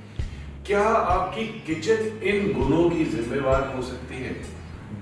क्या 0.66 0.82
आपकी 0.82 1.46
किचन 1.46 2.20
इन 2.22 2.52
गुणों 2.52 2.90
की 2.90 3.04
जिम्मेवार 3.04 3.72
हो 3.76 3.82
सकती 3.82 4.14
है? 4.14 4.32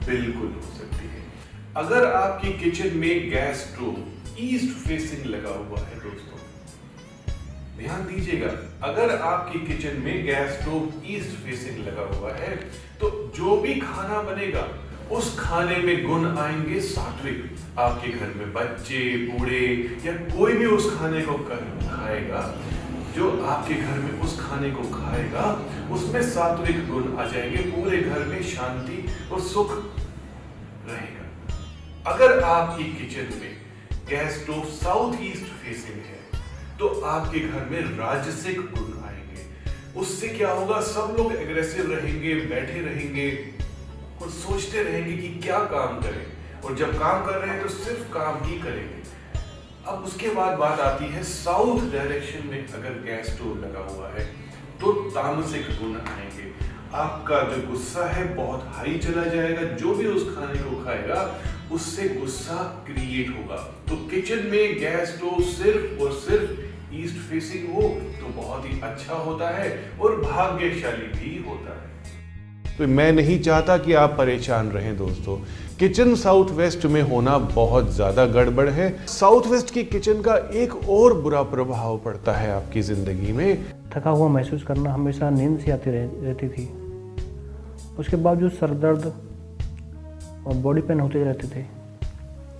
बिल्कुल 0.07 0.49
हो 0.49 0.79
सकती 0.79 1.07
है। 1.09 1.24
अगर 1.76 2.04
आपकी 2.07 2.52
किचन 2.54 2.97
में 2.97 3.31
गैस 3.31 3.61
स्टोव 3.61 3.95
ईस्ट 4.40 4.75
फेसिंग 4.78 5.25
लगा 5.26 5.50
हुआ 5.50 5.78
है 5.81 5.97
दोस्तों, 6.00 6.38
ध्यान 7.78 8.04
दीजिएगा, 8.07 8.50
अगर 8.83 9.14
आपकी 9.19 9.59
किचन 9.66 9.97
में 10.00 10.25
गैस 10.26 10.50
स्टोव 10.61 10.93
ईस्ट 11.07 11.33
फेसिंग 11.45 11.78
लगा 11.87 12.04
हुआ 12.11 12.33
है 12.33 12.54
तो 13.00 13.11
जो 13.37 13.57
भी 13.57 13.75
खाना 13.81 14.21
बनेगा, 14.23 14.66
उस 15.11 15.35
खाने 15.38 15.76
में 15.78 16.07
गुण 16.07 16.38
आएँगे 16.38 16.81
सात्विक 16.83 17.45
आपके 17.78 18.11
घर 18.11 18.33
में 18.37 18.52
बच्चे, 18.52 19.02
बूढ़े, 19.26 19.66
या 20.07 20.12
कोई 20.31 20.52
भी 20.52 20.66
उस 20.69 20.88
खाने 20.99 21.23
को 21.23 21.35
खाएगा, 21.40 22.45
जो 23.16 23.33
आपके 23.47 23.75
घर 23.75 23.99
में 23.99 24.21
उस 24.21 24.38
खाने 24.40 24.71
को 24.71 24.88
खाएगा, 24.90 25.50
उसमें 25.95 26.23
सात्विक 26.31 26.88
गुण 26.88 27.16
आ 27.16 27.26
जाएँगे, 27.26 27.71
पूरे 27.71 27.99
घर 27.99 28.25
में 28.25 28.43
शांति 28.45 29.04
और 29.33 29.40
सुख। 29.50 29.76
अगर 32.07 32.43
आपकी 32.43 32.85
किचन 32.85 33.29
में 33.41 33.53
gas 34.09 34.41
stove 34.43 34.65
south 34.71 35.15
east 35.21 35.45
facing 35.61 36.01
है 36.01 36.43
तो 36.79 36.89
आपके 37.03 37.41
घर 37.41 37.65
में 37.65 37.97
राजसिक 37.99 38.61
गुण 38.61 38.99
आएँगे। 39.05 40.01
उससे 40.01 40.29
क्या 40.29 40.51
होगा? 40.51 40.81
सब 40.81 41.15
लोग 41.19 41.35
एग्रेसिव 41.35 41.93
रहेंगे, 41.93 42.35
बैठे 42.35 42.81
रहेंगे 42.81 43.31
और 44.23 44.31
सोचते 44.33 44.83
रहेंगे 44.83 45.17
कि 45.19 45.29
क्या 45.41 45.59
काम 45.67 45.99
करें। 46.01 46.27
और 46.63 46.77
जब 46.77 46.99
काम 46.99 47.25
कर 47.27 47.39
रहे 47.39 47.51
हैं 47.51 47.63
तो 47.63 47.69
सिर्फ़ 47.69 48.13
काम 48.13 48.45
ही 48.45 48.59
करेंगे। 48.61 49.03
अब 49.87 50.05
उसके 50.05 50.29
बाद 50.31 50.59
बात 50.59 50.81
आती 50.81 51.13
है 51.13 51.23
साउथ 51.25 51.91
डायरेक्शन 51.93 52.47
में 52.49 52.67
अगर 52.69 53.03
गैस 53.07 53.35
स्टोव 53.35 53.59
लगा 53.59 53.87
हुआ 53.89 54.11
है 54.11 54.25
तो 54.81 54.93
तामसिक 55.11 55.67
गुण 55.81 55.97
आएँगे। 56.09 56.53
आपका 56.95 57.41
जो 57.45 57.67
गुस्सा 57.69 58.07
है 58.09 58.25
बहुत 58.35 58.67
हाई 58.73 58.99
चला 58.99 59.25
जाएगा। 59.27 59.63
जो 59.75 59.95
भी 59.95 60.07
उस 60.09 60.35
खाने 60.35 60.59
को 60.61 60.85
खाएगा 60.85 61.23
उससे 61.73 62.09
गुस्सा 62.11 62.57
क्रिएट 62.87 63.31
होगा। 63.31 63.57
तो 63.89 63.97
किचन 64.11 64.47
में 64.47 64.79
गैस 64.81 65.09
स्टोव 65.09 65.41
सिर्फ़ 65.53 66.03
और 66.03 66.13
सिर्फ़ 66.21 66.95
ईस्ट 66.97 67.17
फेसिंग 67.31 67.75
हो 67.75 67.83
तो 68.21 68.33
बहुत 68.37 68.65
ही 68.65 68.81
अच्छा 68.83 69.15
होता 69.17 69.49
है 69.51 69.69
और 70.01 70.17
भाग्यशाली 70.21 71.07
भी 71.17 71.37
होता 71.49 71.73
है। 71.73 71.93
तो 72.79 72.87
मैं 72.89 73.11
नहीं 73.13 73.39
चाहता 73.41 73.77
कि 73.79 73.93
आप 73.95 74.15
परेशान 74.19 74.71
रहें 74.71 74.97
दोस्तों। 74.97 75.37
किचन 75.79 76.15
साउथ 76.15 76.51
वेस्ट 76.53 76.87
में 76.87 77.01
होना 77.03 77.37
बहुत 77.39 77.91
ज़्यादा 77.93 78.27
गड़बड़ 78.29 78.69
है। 78.71 78.89
साउथ 79.09 79.47
वेस्ट 79.47 79.75
की 79.75 79.85
किचन 79.87 80.23
का 80.23 80.37
एक 80.55 80.77
और 80.91 81.21
बुरा 81.23 81.43
प्रभाव 81.51 81.99
पड़ता 81.99 82.33
है 82.33 82.53
आपकी 82.53 82.83
ज़िंदगी 82.83 83.33
में। 83.33 83.65
थका 83.97 84.11
हुआ 84.11 84.29
महसूस 84.29 84.63
करना 84.63 84.93
हमेशा 84.93 85.31
नींद 85.31 85.59
से 85.59 85.71
आती 85.73 85.91
रहती 85.91 86.49
थी। 86.49 86.69
उसके 87.99 88.17
बावजूद 88.17 88.51
सर 88.51 88.71
दर्द 88.75 89.07
और 90.47 90.55
बॉडी 90.55 90.81
पेन 90.81 91.01
होते 91.01 91.25
रहते 91.25 91.49
थे। 91.49 91.65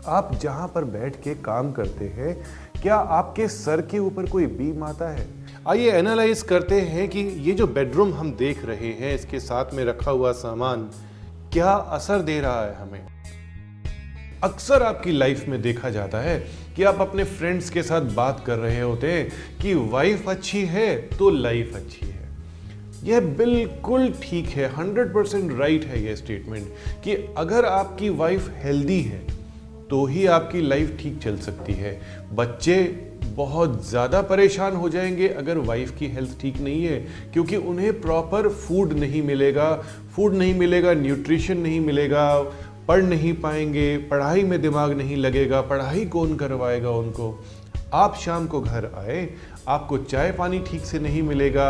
आप 0.07 0.35
जहाँ 0.35 0.69
पर 0.69 0.85
बैठ 0.85 1.17
के 1.17 1.35
काम 1.35 1.73
करते 1.73 2.05
हैं 2.05 2.37
क्या 2.83 2.97
आपके 2.97 3.49
सर 3.49 3.81
के 3.81 3.99
ऊपर 3.99 4.26
कोई 4.26 4.47
बीम 4.47 4.85
आता 4.85 5.09
है? 5.09 5.26
आइए 5.69 5.91
एनालाइज 5.91 6.43
करते 6.43 6.81
हैं 6.81 7.09
कि 7.09 7.19
ये 7.19 7.53
जो 7.53 7.67
बेडरूम 7.67 8.14
हम 8.14 8.33
देख 8.33 8.64
रहे 8.64 8.93
हैं 8.93 9.14
इसके 9.14 9.41
साथ 9.41 9.75
में 9.75 9.85
रखा 9.85 10.11
हुआ 10.11 10.33
सामान 10.33 10.91
क्या 11.53 11.73
असर 11.73 12.23
दे 12.23 12.41
रहा 12.41 12.64
है 12.67 12.75
हमें? 12.75 13.07
अक्सर 14.43 14.83
आपकी 14.83 15.12
लाइफ 15.12 15.49
में 15.49 15.62
देखा 15.62 15.91
जाता 15.91 16.19
है 16.19 16.38
कि 16.76 16.83
आप 16.83 17.00
अपने 17.00 17.25
फ्रेंड्स 17.25 17.71
के 17.71 17.83
साथ 17.83 18.00
बात 18.00 18.45
कर 18.47 18.59
रहे 18.59 18.81
होते 18.81 19.12
हैं 19.12 19.31
कि 19.62 19.75
वाइफ 19.75 20.29
अच्छी 20.29 20.64
है 20.64 20.97
तो 20.97 21.31
लाइफ 21.31 21.76
अच्छी 21.76 22.07
है। 22.07 22.24
यह 23.04 23.20
बिल्कुल 23.37 24.12
ठीक 24.23 24.49
है 24.49 24.73
100% 24.75 25.14
परसेंट 25.14 25.58
राइट 25.58 25.84
है 25.84 26.04
यह 26.04 26.14
स्टेटमेंट 26.16 26.66
कि 27.04 27.14
अगर 27.38 27.64
आपकी 27.64 28.08
वाइफ 28.08 28.50
हेल्दी 28.56 29.00
है 29.00 29.23
तो 29.90 30.04
ही 30.06 30.26
आपकी 30.26 30.61
लाइफ 30.61 30.96
ठीक 31.00 31.18
चल 31.23 31.37
सकती 31.38 31.73
है। 31.73 32.00
बच्चे 32.32 32.76
बहुत 33.26 33.88
ज़्यादा 33.88 34.20
परेशान 34.23 34.76
हो 34.76 34.88
जाएँगे 34.88 35.28
अगर 35.28 35.58
वाइफ 35.58 35.96
की 35.99 36.06
हेल्थ 36.06 36.40
ठीक 36.40 36.61
नहीं 36.61 36.84
है, 36.84 36.99
क्योंकि 37.32 37.56
उन्हें 37.56 38.00
प्रॉपर 38.00 38.49
फ़ूड 38.49 38.92
नहीं 38.92 39.23
मिलेगा 39.23 39.75
फ़ूड 40.16 40.34
नहीं 40.34 40.54
मिलेगा 40.54 40.92
न्यूट्रिशन 40.92 41.58
नहीं 41.58 41.80
मिलेगा, 41.80 42.38
पढ़ 42.88 43.02
नहीं 43.02 43.32
पाएँगे, 43.32 43.96
पढ़ाई 44.11 44.42
में 44.42 44.61
दिमाग 44.62 44.92
नहीं 44.92 45.16
लगेगा, 45.16 45.61
पढ़ाई 45.61 46.04
कौन 46.06 46.37
करवाएगा 46.37 46.90
उनको? 46.90 47.44
आप 47.94 48.16
शाम 48.16 48.46
को 48.46 48.61
घर 48.61 48.90
आए 48.96 49.28
आपको 49.68 49.99
चाय 49.99 50.30
पानी 50.33 50.59
ठीक 50.61 50.85
से 50.85 50.99
नहीं 50.99 51.23
मिलेगा, 51.23 51.66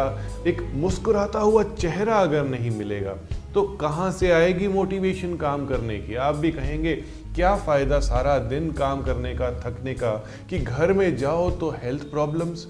एक 0.46 0.62
मुस्कुराता 0.74 1.38
हुआ 1.38 1.62
चेहरा 1.62 2.18
अगर 2.18 2.44
नहीं 2.44 2.70
मिलेगा 2.70 3.16
तो 3.54 3.62
कहाँ 3.80 4.10
से 4.12 4.30
आएगी 4.32 4.68
मोटिवेशन 4.68 5.36
काम 5.36 5.66
करने 5.66 5.98
की? 5.98 6.14
आप 6.14 6.34
भी 6.34 6.50
कहेंगे, 6.52 6.94
क्या 7.34 7.54
फ़ायदा 7.56 7.98
सारा 8.00 8.38
दिन 8.38 8.70
काम 8.72 9.02
करने 9.02 9.34
का, 9.34 9.50
थकने 9.60 9.94
का, 9.94 10.10
कि 10.50 10.58
घर 10.58 10.92
में 10.92 11.16
जाओ 11.16 11.50
तो 11.50 11.70
हेल्थ 11.82 12.02
प्रॉब्लम्स 12.10 12.66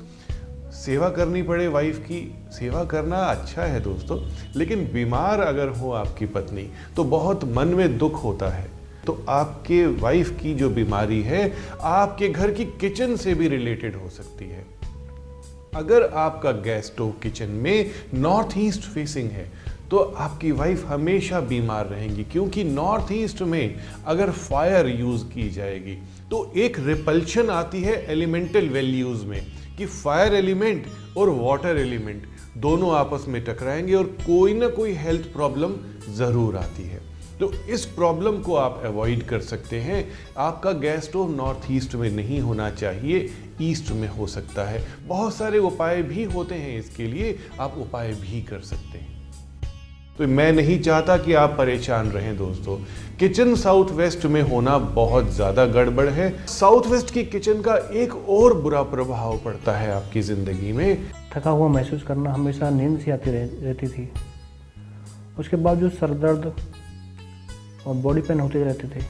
सेवा 0.74 1.08
करनी 1.08 1.42
पड़े 1.42 1.66
वाइफ 1.68 1.98
की। 2.00 2.20
सेवा 2.52 2.84
करना 2.84 3.16
अच्छा 3.16 3.62
है 3.62 3.80
दोस्तों, 3.80 4.20
लेकिन 4.56 4.84
बीमार 4.92 5.40
अगर 5.40 5.68
हो 5.70 5.92
आपकी 5.92 6.26
पत्नी 6.26 6.68
तो 6.96 7.04
बहुत 7.06 7.44
मन 7.54 7.68
में 7.68 7.98
दुख 7.98 8.22
होता 8.24 8.48
है। 8.48 8.66
तो 9.06 9.18
आपके 9.28 9.84
वाइफ 9.96 10.30
की 10.40 10.54
जो 10.54 10.68
बीमारी 10.70 11.20
है, 11.22 11.52
आपके 11.80 12.28
घर 12.28 12.50
की 12.50 12.64
किचन 12.80 13.16
से 13.16 13.34
भी 13.34 13.48
रिलेटेड 13.48 13.96
हो 13.96 14.08
सकती 14.10 14.44
है। 14.44 14.64
अगर 15.76 16.02
आपका 16.14 16.52
गैस 16.64 16.86
स्टोव 16.86 17.10
किचन 17.22 17.50
में 17.62 17.90
नॉर्थ 18.14 18.58
ईस्ट 18.58 18.82
फेसिंग 18.84 19.30
है 19.30 19.48
तो 19.90 19.98
आपकी 19.98 20.50
वाइफ 20.52 20.84
हमेशा 20.86 21.40
बीमार 21.40 21.86
रहेंगी, 21.86 22.24
क्योंकि 22.24 22.64
नॉर्थ 22.64 23.12
ईस्ट 23.12 23.42
में 23.42 23.74
अगर 24.06 24.30
फायर 24.30 24.88
यूज़ 24.90 25.24
की 25.24 25.48
जाएगी 25.50 25.96
तो 26.30 26.52
एक 26.56 26.78
रिपल्शन 26.78 27.50
आती 27.50 27.80
है 27.82 27.94
एलिमेंटल 28.12 28.68
वैल्यूज़ 28.68 29.24
में, 29.26 29.40
कि 29.78 29.86
फायर 29.86 30.34
एलिमेंट 30.34 30.86
और 31.16 31.28
वाटर 31.32 31.78
एलिमेंट 31.78 32.26
दोनों 32.58 32.94
आपस 32.96 33.24
में 33.28 33.42
टकराएँगे 33.44 33.94
और 33.94 34.04
कोई 34.20 34.54
ना 34.54 34.68
कोई 34.70 34.92
हेल्थ 34.94 35.32
प्रॉब्लम 35.32 35.74
ज़रूर 36.16 36.56
आती 36.56 36.82
है। 36.82 37.03
तो 37.40 37.52
इस 37.68 37.84
प्रॉब्लम 37.86 38.38
को 38.40 38.54
आप 38.56 38.82
अवॉइड 38.84 39.22
कर 39.22 39.40
सकते 39.42 39.80
हैं। 39.80 40.04
आपका 40.38 40.72
गैस 40.72 41.04
स्टोव 41.04 41.30
नॉर्थ 41.30 41.70
ईस्ट 41.70 41.94
में 41.94 42.10
नहीं 42.10 42.40
होना 42.40 42.68
चाहिए 42.72 43.28
ईस्ट 43.62 43.90
में 43.92 44.08
हो 44.08 44.26
सकता 44.26 44.64
है। 44.64 44.82
बहुत 45.08 45.34
सारे 45.34 45.58
उपाय 45.60 46.02
भी 46.02 46.24
होते 46.24 46.54
हैं 46.54 46.78
इसके 46.78 47.06
लिए 47.06 47.36
आप 47.60 47.74
उपाय 47.78 48.12
भी 48.12 48.42
कर 48.42 48.60
सकते 48.62 48.98
हैं। 48.98 49.12
तो 50.18 50.26
मैं 50.28 50.52
नहीं 50.52 50.78
चाहता 50.80 51.16
कि 51.16 51.32
आप 51.34 51.54
परेशान 51.58 52.10
रहें 52.10 52.36
दोस्तों। 52.36 52.76
किचन 53.18 53.54
साउथ 53.54 53.90
वेस्ट 53.92 54.26
में 54.26 54.40
होना 54.42 54.76
बहुत 54.78 55.30
ज़्यादा 55.30 55.64
गड़बड़ 55.66 56.08
है। 56.08 56.30
साउथ 56.48 56.86
वेस्ट 56.86 57.10
की 57.10 57.24
किचन 57.24 57.62
का 57.62 57.74
एक 57.94 58.14
और 58.28 58.54
बुरा 58.60 58.82
प्रभाव 58.84 59.38
पड़ता 59.44 59.72
है 59.72 59.90
आपकी 59.92 60.20
ज़िंदगी 60.22 60.72
में। 60.72 61.10
थका 61.34 61.50
हुआ 61.50 61.68
महसूस 61.68 62.02
करना 62.02 62.32
हमेशा 62.32 62.70
नींद 62.70 62.98
सी 63.00 63.10
आती 63.10 63.30
रह, 63.30 63.48
रहती 63.62 63.88
थी। 63.88 64.08
उसके 65.38 65.56
बाद 65.56 65.78
जो 65.78 65.88
सर 65.90 66.14
दर्द 66.16 66.52
और 67.86 67.94
बॉडी 67.94 68.20
पेन 68.20 68.40
होते 68.40 68.64
रहते 68.64 68.88
थे। 68.88 69.04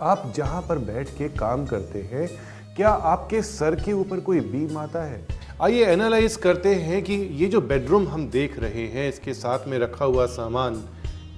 आप 0.00 0.32
जहाँ 0.36 0.62
पर 0.62 0.78
बैठ 0.78 1.08
के 1.08 1.28
काम 1.28 1.66
करते 1.66 1.98
हैं 1.98 2.28
क्या 2.76 2.88
आपके 2.88 3.42
सर 3.42 3.74
के 3.74 3.92
ऊपर 3.92 4.20
कोई 4.20 4.40
बीम 4.40 4.78
आता 4.78 5.02
है? 5.02 5.26
आइए 5.62 5.84
एनालाइज 5.84 6.36
करते 6.36 6.74
हैं 6.74 7.02
कि 7.02 7.14
ये 7.14 7.46
जो 7.46 7.60
बेडरूम 7.60 8.08
हम 8.08 8.28
देख 8.28 8.58
रहे 8.58 8.86
हैं 8.86 9.08
इसके 9.08 9.34
साथ 9.34 9.58
में 9.66 9.78
रखा 9.78 10.04
हुआ 10.04 10.26
सामान 10.26 10.74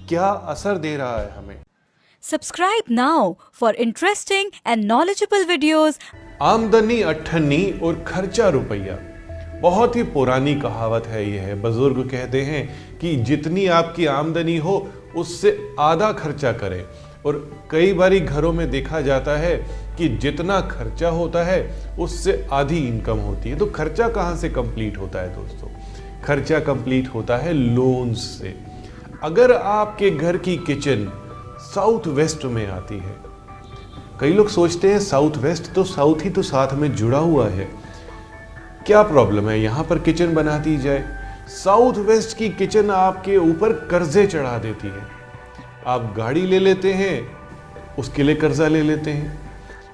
क्या 0.09 0.27
असर 0.27 0.79
दे 0.79 0.97
रहा 0.97 1.21
है 1.21 1.31
हमें? 1.31 1.63
Subscribe 2.25 2.91
now 2.91 3.35
for 3.63 3.75
interesting 3.87 4.51
and 4.67 4.85
knowledgeable 4.85 5.57
videos. 5.57 5.99
आमदनी 6.43 7.03
अठन्नी 7.03 7.81
और 7.83 8.05
खर्चा 8.07 8.49
रुपया। 8.49 8.99
बहुत 9.61 9.97
ही 9.97 10.03
पुरानी 10.03 10.55
कहावत 10.55 11.07
है 11.07 11.31
यह 11.31 11.43
है 11.43 11.63
बुज़ुर्ग 11.63 12.11
कहते 12.11 12.43
हैं 12.43 12.99
कि 12.99 13.17
जितनी 13.17 13.67
आपकी 13.67 14.07
आमदनी 14.07 14.57
हो 14.57 14.89
उससे 15.17 15.75
आधा 15.81 16.13
खर्चा 16.13 16.53
करें। 16.53 16.85
और 17.27 17.51
कई 17.71 17.93
बारी 17.93 18.21
घरों 18.21 18.53
में 18.53 18.71
देखा 18.71 19.01
जाता 19.01 19.31
है 19.31 19.57
कि 19.99 20.09
जितना 20.09 20.61
खर्चा 20.61 21.09
होता 21.09 21.45
है, 21.45 21.89
उससे 21.99 22.49
आधी 22.53 22.79
इनकम 22.79 23.17
होती 23.17 23.51
है। 23.51 23.57
तो 23.57 23.67
खर्चा 23.67 24.09
कहाँ 24.09 24.37
से 24.37 24.49
कंप्लीट 24.49 24.99
होता 24.99 25.19
है 25.21 25.37
दोस्तों? 25.37 25.69
खर्चा 26.25 26.61
कंप्लीट 26.61 27.09
होता 27.09 27.37
है 27.37 27.53
लोन्स 27.53 28.19
से। 28.19 28.55
अगर 29.23 29.53
आपके 29.53 30.11
घर 30.11 30.37
की 30.37 30.57
किचन 30.57 31.13
साउथ 31.61 32.07
वेस्ट 32.07 32.45
में 32.45 32.69
आती 32.69 32.99
है, 32.99 33.15
कई 34.21 34.33
लोग 34.33 34.49
सोचते 34.49 34.93
हैं 34.93 35.01
साउथ 35.01 35.37
वेस्ट 35.37 35.73
तो 35.73 35.85
साउथ 35.85 36.25
ही 36.25 36.31
तो 36.31 36.43
साथ 36.43 36.75
में 36.75 36.97
जुड़ा 36.97 37.19
हुआ 37.19 37.49
है। 37.49 37.69
क्या 38.87 39.03
प्रॉब्लम 39.03 39.49
है? 39.49 39.61
यहाँ 39.61 39.85
पर 39.85 39.99
किचन 39.99 40.35
बना 40.35 40.59
दी 40.59 40.77
जाए। 40.77 41.20
साउथ 41.51 41.95
वेस्ट 41.95 42.37
की 42.37 42.49
किचन 42.49 42.91
आपके 42.91 43.37
ऊपर 43.37 43.73
कर्जे 43.73 44.27
चढ़ा 44.27 44.59
देती 44.59 44.89
है। 44.89 45.03
आप 45.87 46.15
गाड़ी 46.17 46.41
ले 46.41 46.59
लेते 46.59 46.93
हैं, 46.93 47.39
उसके 47.99 48.23
लिए 48.23 48.35
कर्जा 48.35 48.69
ले 48.69 48.83
लेते 48.83 49.11
हैं। 49.11 49.51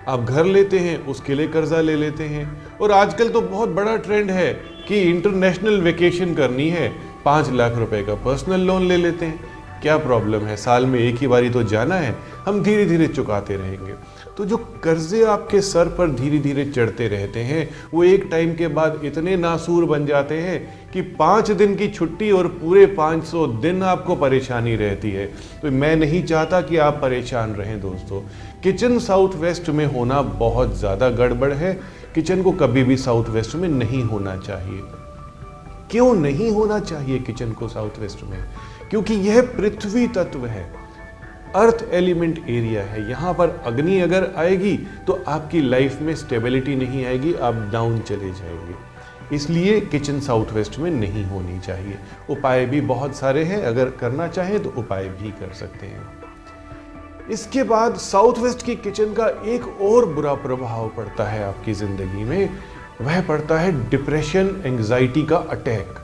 आप 0.08 0.20
घर 0.20 0.44
लेते 0.44 0.78
हैं, 0.78 1.06
उसके 1.06 1.34
लिए 1.34 1.48
कर्जा 1.48 1.80
ले 1.80 1.96
लेते 1.96 2.24
हैं। 2.24 2.62
और 2.78 2.92
आजकल 2.92 3.28
तो 3.28 3.40
बहुत 3.40 3.68
बड़ा 3.68 3.96
ट्रेंड 3.96 4.30
है 4.30 4.54
कि 4.88 5.00
इंटरनेशनल 5.00 5.80
वेकेशन 5.80 6.34
करनी 6.34 6.68
है। 6.68 6.92
पाँच 7.24 7.50
लाख 7.50 7.76
रुपए 7.76 8.02
का 8.02 8.14
पर्सनल 8.14 8.60
लोन 8.60 8.82
ले 8.82 8.96
लेते 8.96 9.26
हैं। 9.26 9.55
क्या 9.82 9.96
प्रॉब्लम 9.98 10.44
है? 10.46 10.56
साल 10.56 10.86
में 10.86 10.98
एक 11.00 11.16
ही 11.16 11.26
बारी 11.26 11.50
तो 11.50 11.62
जाना 11.62 11.94
है। 11.94 12.14
हम 12.46 12.62
धीरे 12.62 12.84
धीरे 12.86 13.06
चुकाते 13.06 13.56
रहेंगे। 13.56 13.92
तो 14.36 14.44
जो 14.44 14.56
कर्जे 14.84 15.24
आपके 15.24 15.60
सर 15.60 15.88
पर 15.88 16.10
धीरे 16.10 16.38
धीरे 16.38 16.64
चढ़ते 16.64 17.08
रहते 17.08 17.40
हैं, 17.40 17.68
वो 17.94 18.04
एक 18.04 18.26
टाइम 18.30 18.54
के 18.54 18.68
बाद 18.68 19.00
इतने 19.04 19.36
नासूर 19.36 19.84
बन 19.84 20.06
जाते 20.06 20.38
हैं 20.38 20.90
कि 20.92 21.02
पाँच 21.02 21.50
दिन 21.50 21.76
की 21.76 21.88
छुट्टी 21.88 22.30
और 22.30 22.48
पूरे 22.48 22.86
500 22.86 23.46
दिन 23.60 23.82
आपको 23.82 24.16
परेशानी 24.16 24.76
रहती 24.76 25.10
है। 25.10 25.26
तो 25.62 25.70
मैं 25.70 25.96
नहीं 25.96 26.22
चाहता 26.24 26.60
कि 26.60 26.76
आप 26.76 26.98
परेशान 27.02 27.54
रहें 27.54 27.80
दोस्तों। 27.80 28.20
किचन 28.62 28.98
साउथ 28.98 29.34
वेस्ट 29.34 29.68
में 29.68 29.86
होना 29.86 30.22
बहुत 30.22 30.76
ज़्यादा 30.78 31.10
गड़बड़ 31.10 31.52
है। 31.52 31.72
किचन 32.14 32.42
को 32.42 32.52
कभी 32.52 32.84
भी 32.84 32.96
साउथ 32.96 33.28
वेस्ट 33.28 33.54
में 33.54 33.68
नहीं 33.68 34.02
होना 34.02 34.36
चाहिए। 34.36 34.80
क्यों 35.90 36.14
नहीं 36.14 36.50
होना 36.50 36.78
चाहिए 36.78 37.18
किचन 37.18 37.52
को 37.52 37.68
साउथ 37.68 37.98
वेस्ट 37.98 38.24
में? 38.24 38.38
क्योंकि 38.90 39.14
यह 39.14 39.40
पृथ्वी 39.56 40.06
तत्व 40.08 40.46
है। 40.46 40.64
अर्थ 41.56 41.84
एलिमेंट 41.92 42.38
एरिया 42.38 42.82
है। 42.82 43.08
यहाँ 43.10 43.32
पर 43.34 43.50
अग्नि 43.66 44.00
अगर 44.00 44.32
आएगी 44.36 44.76
तो 45.06 45.22
आपकी 45.28 45.60
लाइफ 45.60 46.00
में 46.00 46.14
स्टेबिलिटी 46.16 46.76
नहीं 46.76 47.04
आएगी, 47.06 47.34
आप 47.34 47.54
डाउन 47.72 47.98
चले 48.00 48.30
जाएँगे। 48.30 48.74
इसलिए 49.36 49.80
किचन 49.80 50.20
साउथ 50.20 50.52
वेस्ट 50.52 50.78
में 50.78 50.90
नहीं 50.90 51.24
होनी 51.24 51.58
चाहिए। 51.58 51.98
उपाय 52.30 52.66
भी 52.66 52.80
बहुत 52.80 53.16
सारे 53.16 53.44
हैं। 53.44 53.62
अगर 53.62 53.90
करना 53.90 54.28
चाहें 54.28 54.62
तो 54.62 54.72
उपाय 54.78 55.08
भी 55.08 55.30
कर 55.30 55.52
सकते 55.52 55.86
हैं। 55.86 56.06
इसके 57.30 57.62
बाद 57.62 57.96
साउथ 57.96 58.38
वेस्ट 58.38 58.64
की 58.66 58.74
किचन 58.76 59.12
का 59.12 59.26
एक 59.46 59.68
और 59.82 60.06
बुरा 60.06 60.34
प्रभाव 60.34 60.88
पड़ता 60.88 61.24
है 61.24 61.42
आपकी 61.44 61.72
ज़िंदगी 61.72 62.24
में। 62.24 62.48
वह 63.00 63.20
पड़ता 63.22 63.58
है 63.58 63.72
डिप्रेशन 63.90 64.62
एंजाइटी 64.66 65.22
का 65.22 65.36
अटैक 65.36 65.98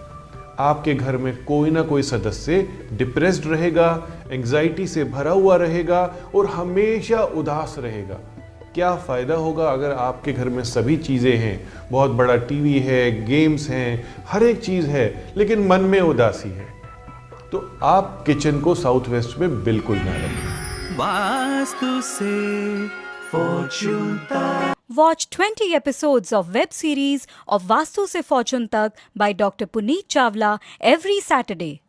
आपके 0.58 0.94
घर 0.94 1.16
में 1.16 1.44
कोई 1.44 1.70
ना 1.70 1.82
कोई 1.82 2.02
सदस्य 2.02 2.68
डिप्रेस्ड 2.92 3.46
रहेगा 3.46 4.08
एंजाइटी 4.30 4.86
से 4.86 5.04
भरा 5.04 5.30
हुआ 5.30 5.56
रहेगा 5.56 6.14
और 6.34 6.46
हमेशा 6.46 7.22
उदास 7.22 7.76
रहेगा। 7.78 8.18
क्या 8.74 8.94
फ़ायदा 8.96 9.34
होगा 9.34 9.68
अगर 9.68 9.90
आपके 9.90 10.32
घर 10.32 10.48
में 10.48 10.64
सभी 10.64 10.96
चीज़ें 10.96 11.36
हैं? 11.36 11.72
बहुत 11.90 12.10
बड़ा 12.10 12.36
टीवी 12.36 12.78
है 12.78 13.26
गेम्स 13.26 13.68
हैं, 13.70 14.04
हर 14.28 14.42
एक 14.42 14.60
चीज़ 14.60 14.86
है, 14.86 15.32
लेकिन 15.36 15.66
मन 15.66 15.80
में 15.80 16.00
उदासी 16.00 16.48
है। 16.48 16.66
तो 17.52 17.78
आप 17.82 18.24
किचन 18.26 18.60
को 18.60 18.74
साउथ 18.74 19.08
वेस्ट 19.08 19.38
में 19.38 19.64
बिल्कुल 19.64 19.96
ना 19.96 20.16
रखें। 20.16 20.96
वास्तु 20.96 22.00
से 22.00 22.82
Watch 24.94 25.30
20 25.30 25.74
episodes 25.74 26.32
of 26.34 26.52
web 26.54 26.72
series 26.72 27.26
of 27.48 27.62
Vastu 27.62 28.06
se 28.06 28.20
Fortune 28.20 28.68
Tak 28.68 28.92
by 29.16 29.32
Dr. 29.32 29.66
Puneet 29.66 30.06
Chawla 30.06 30.60
every 30.80 31.20
Saturday. 31.20 31.81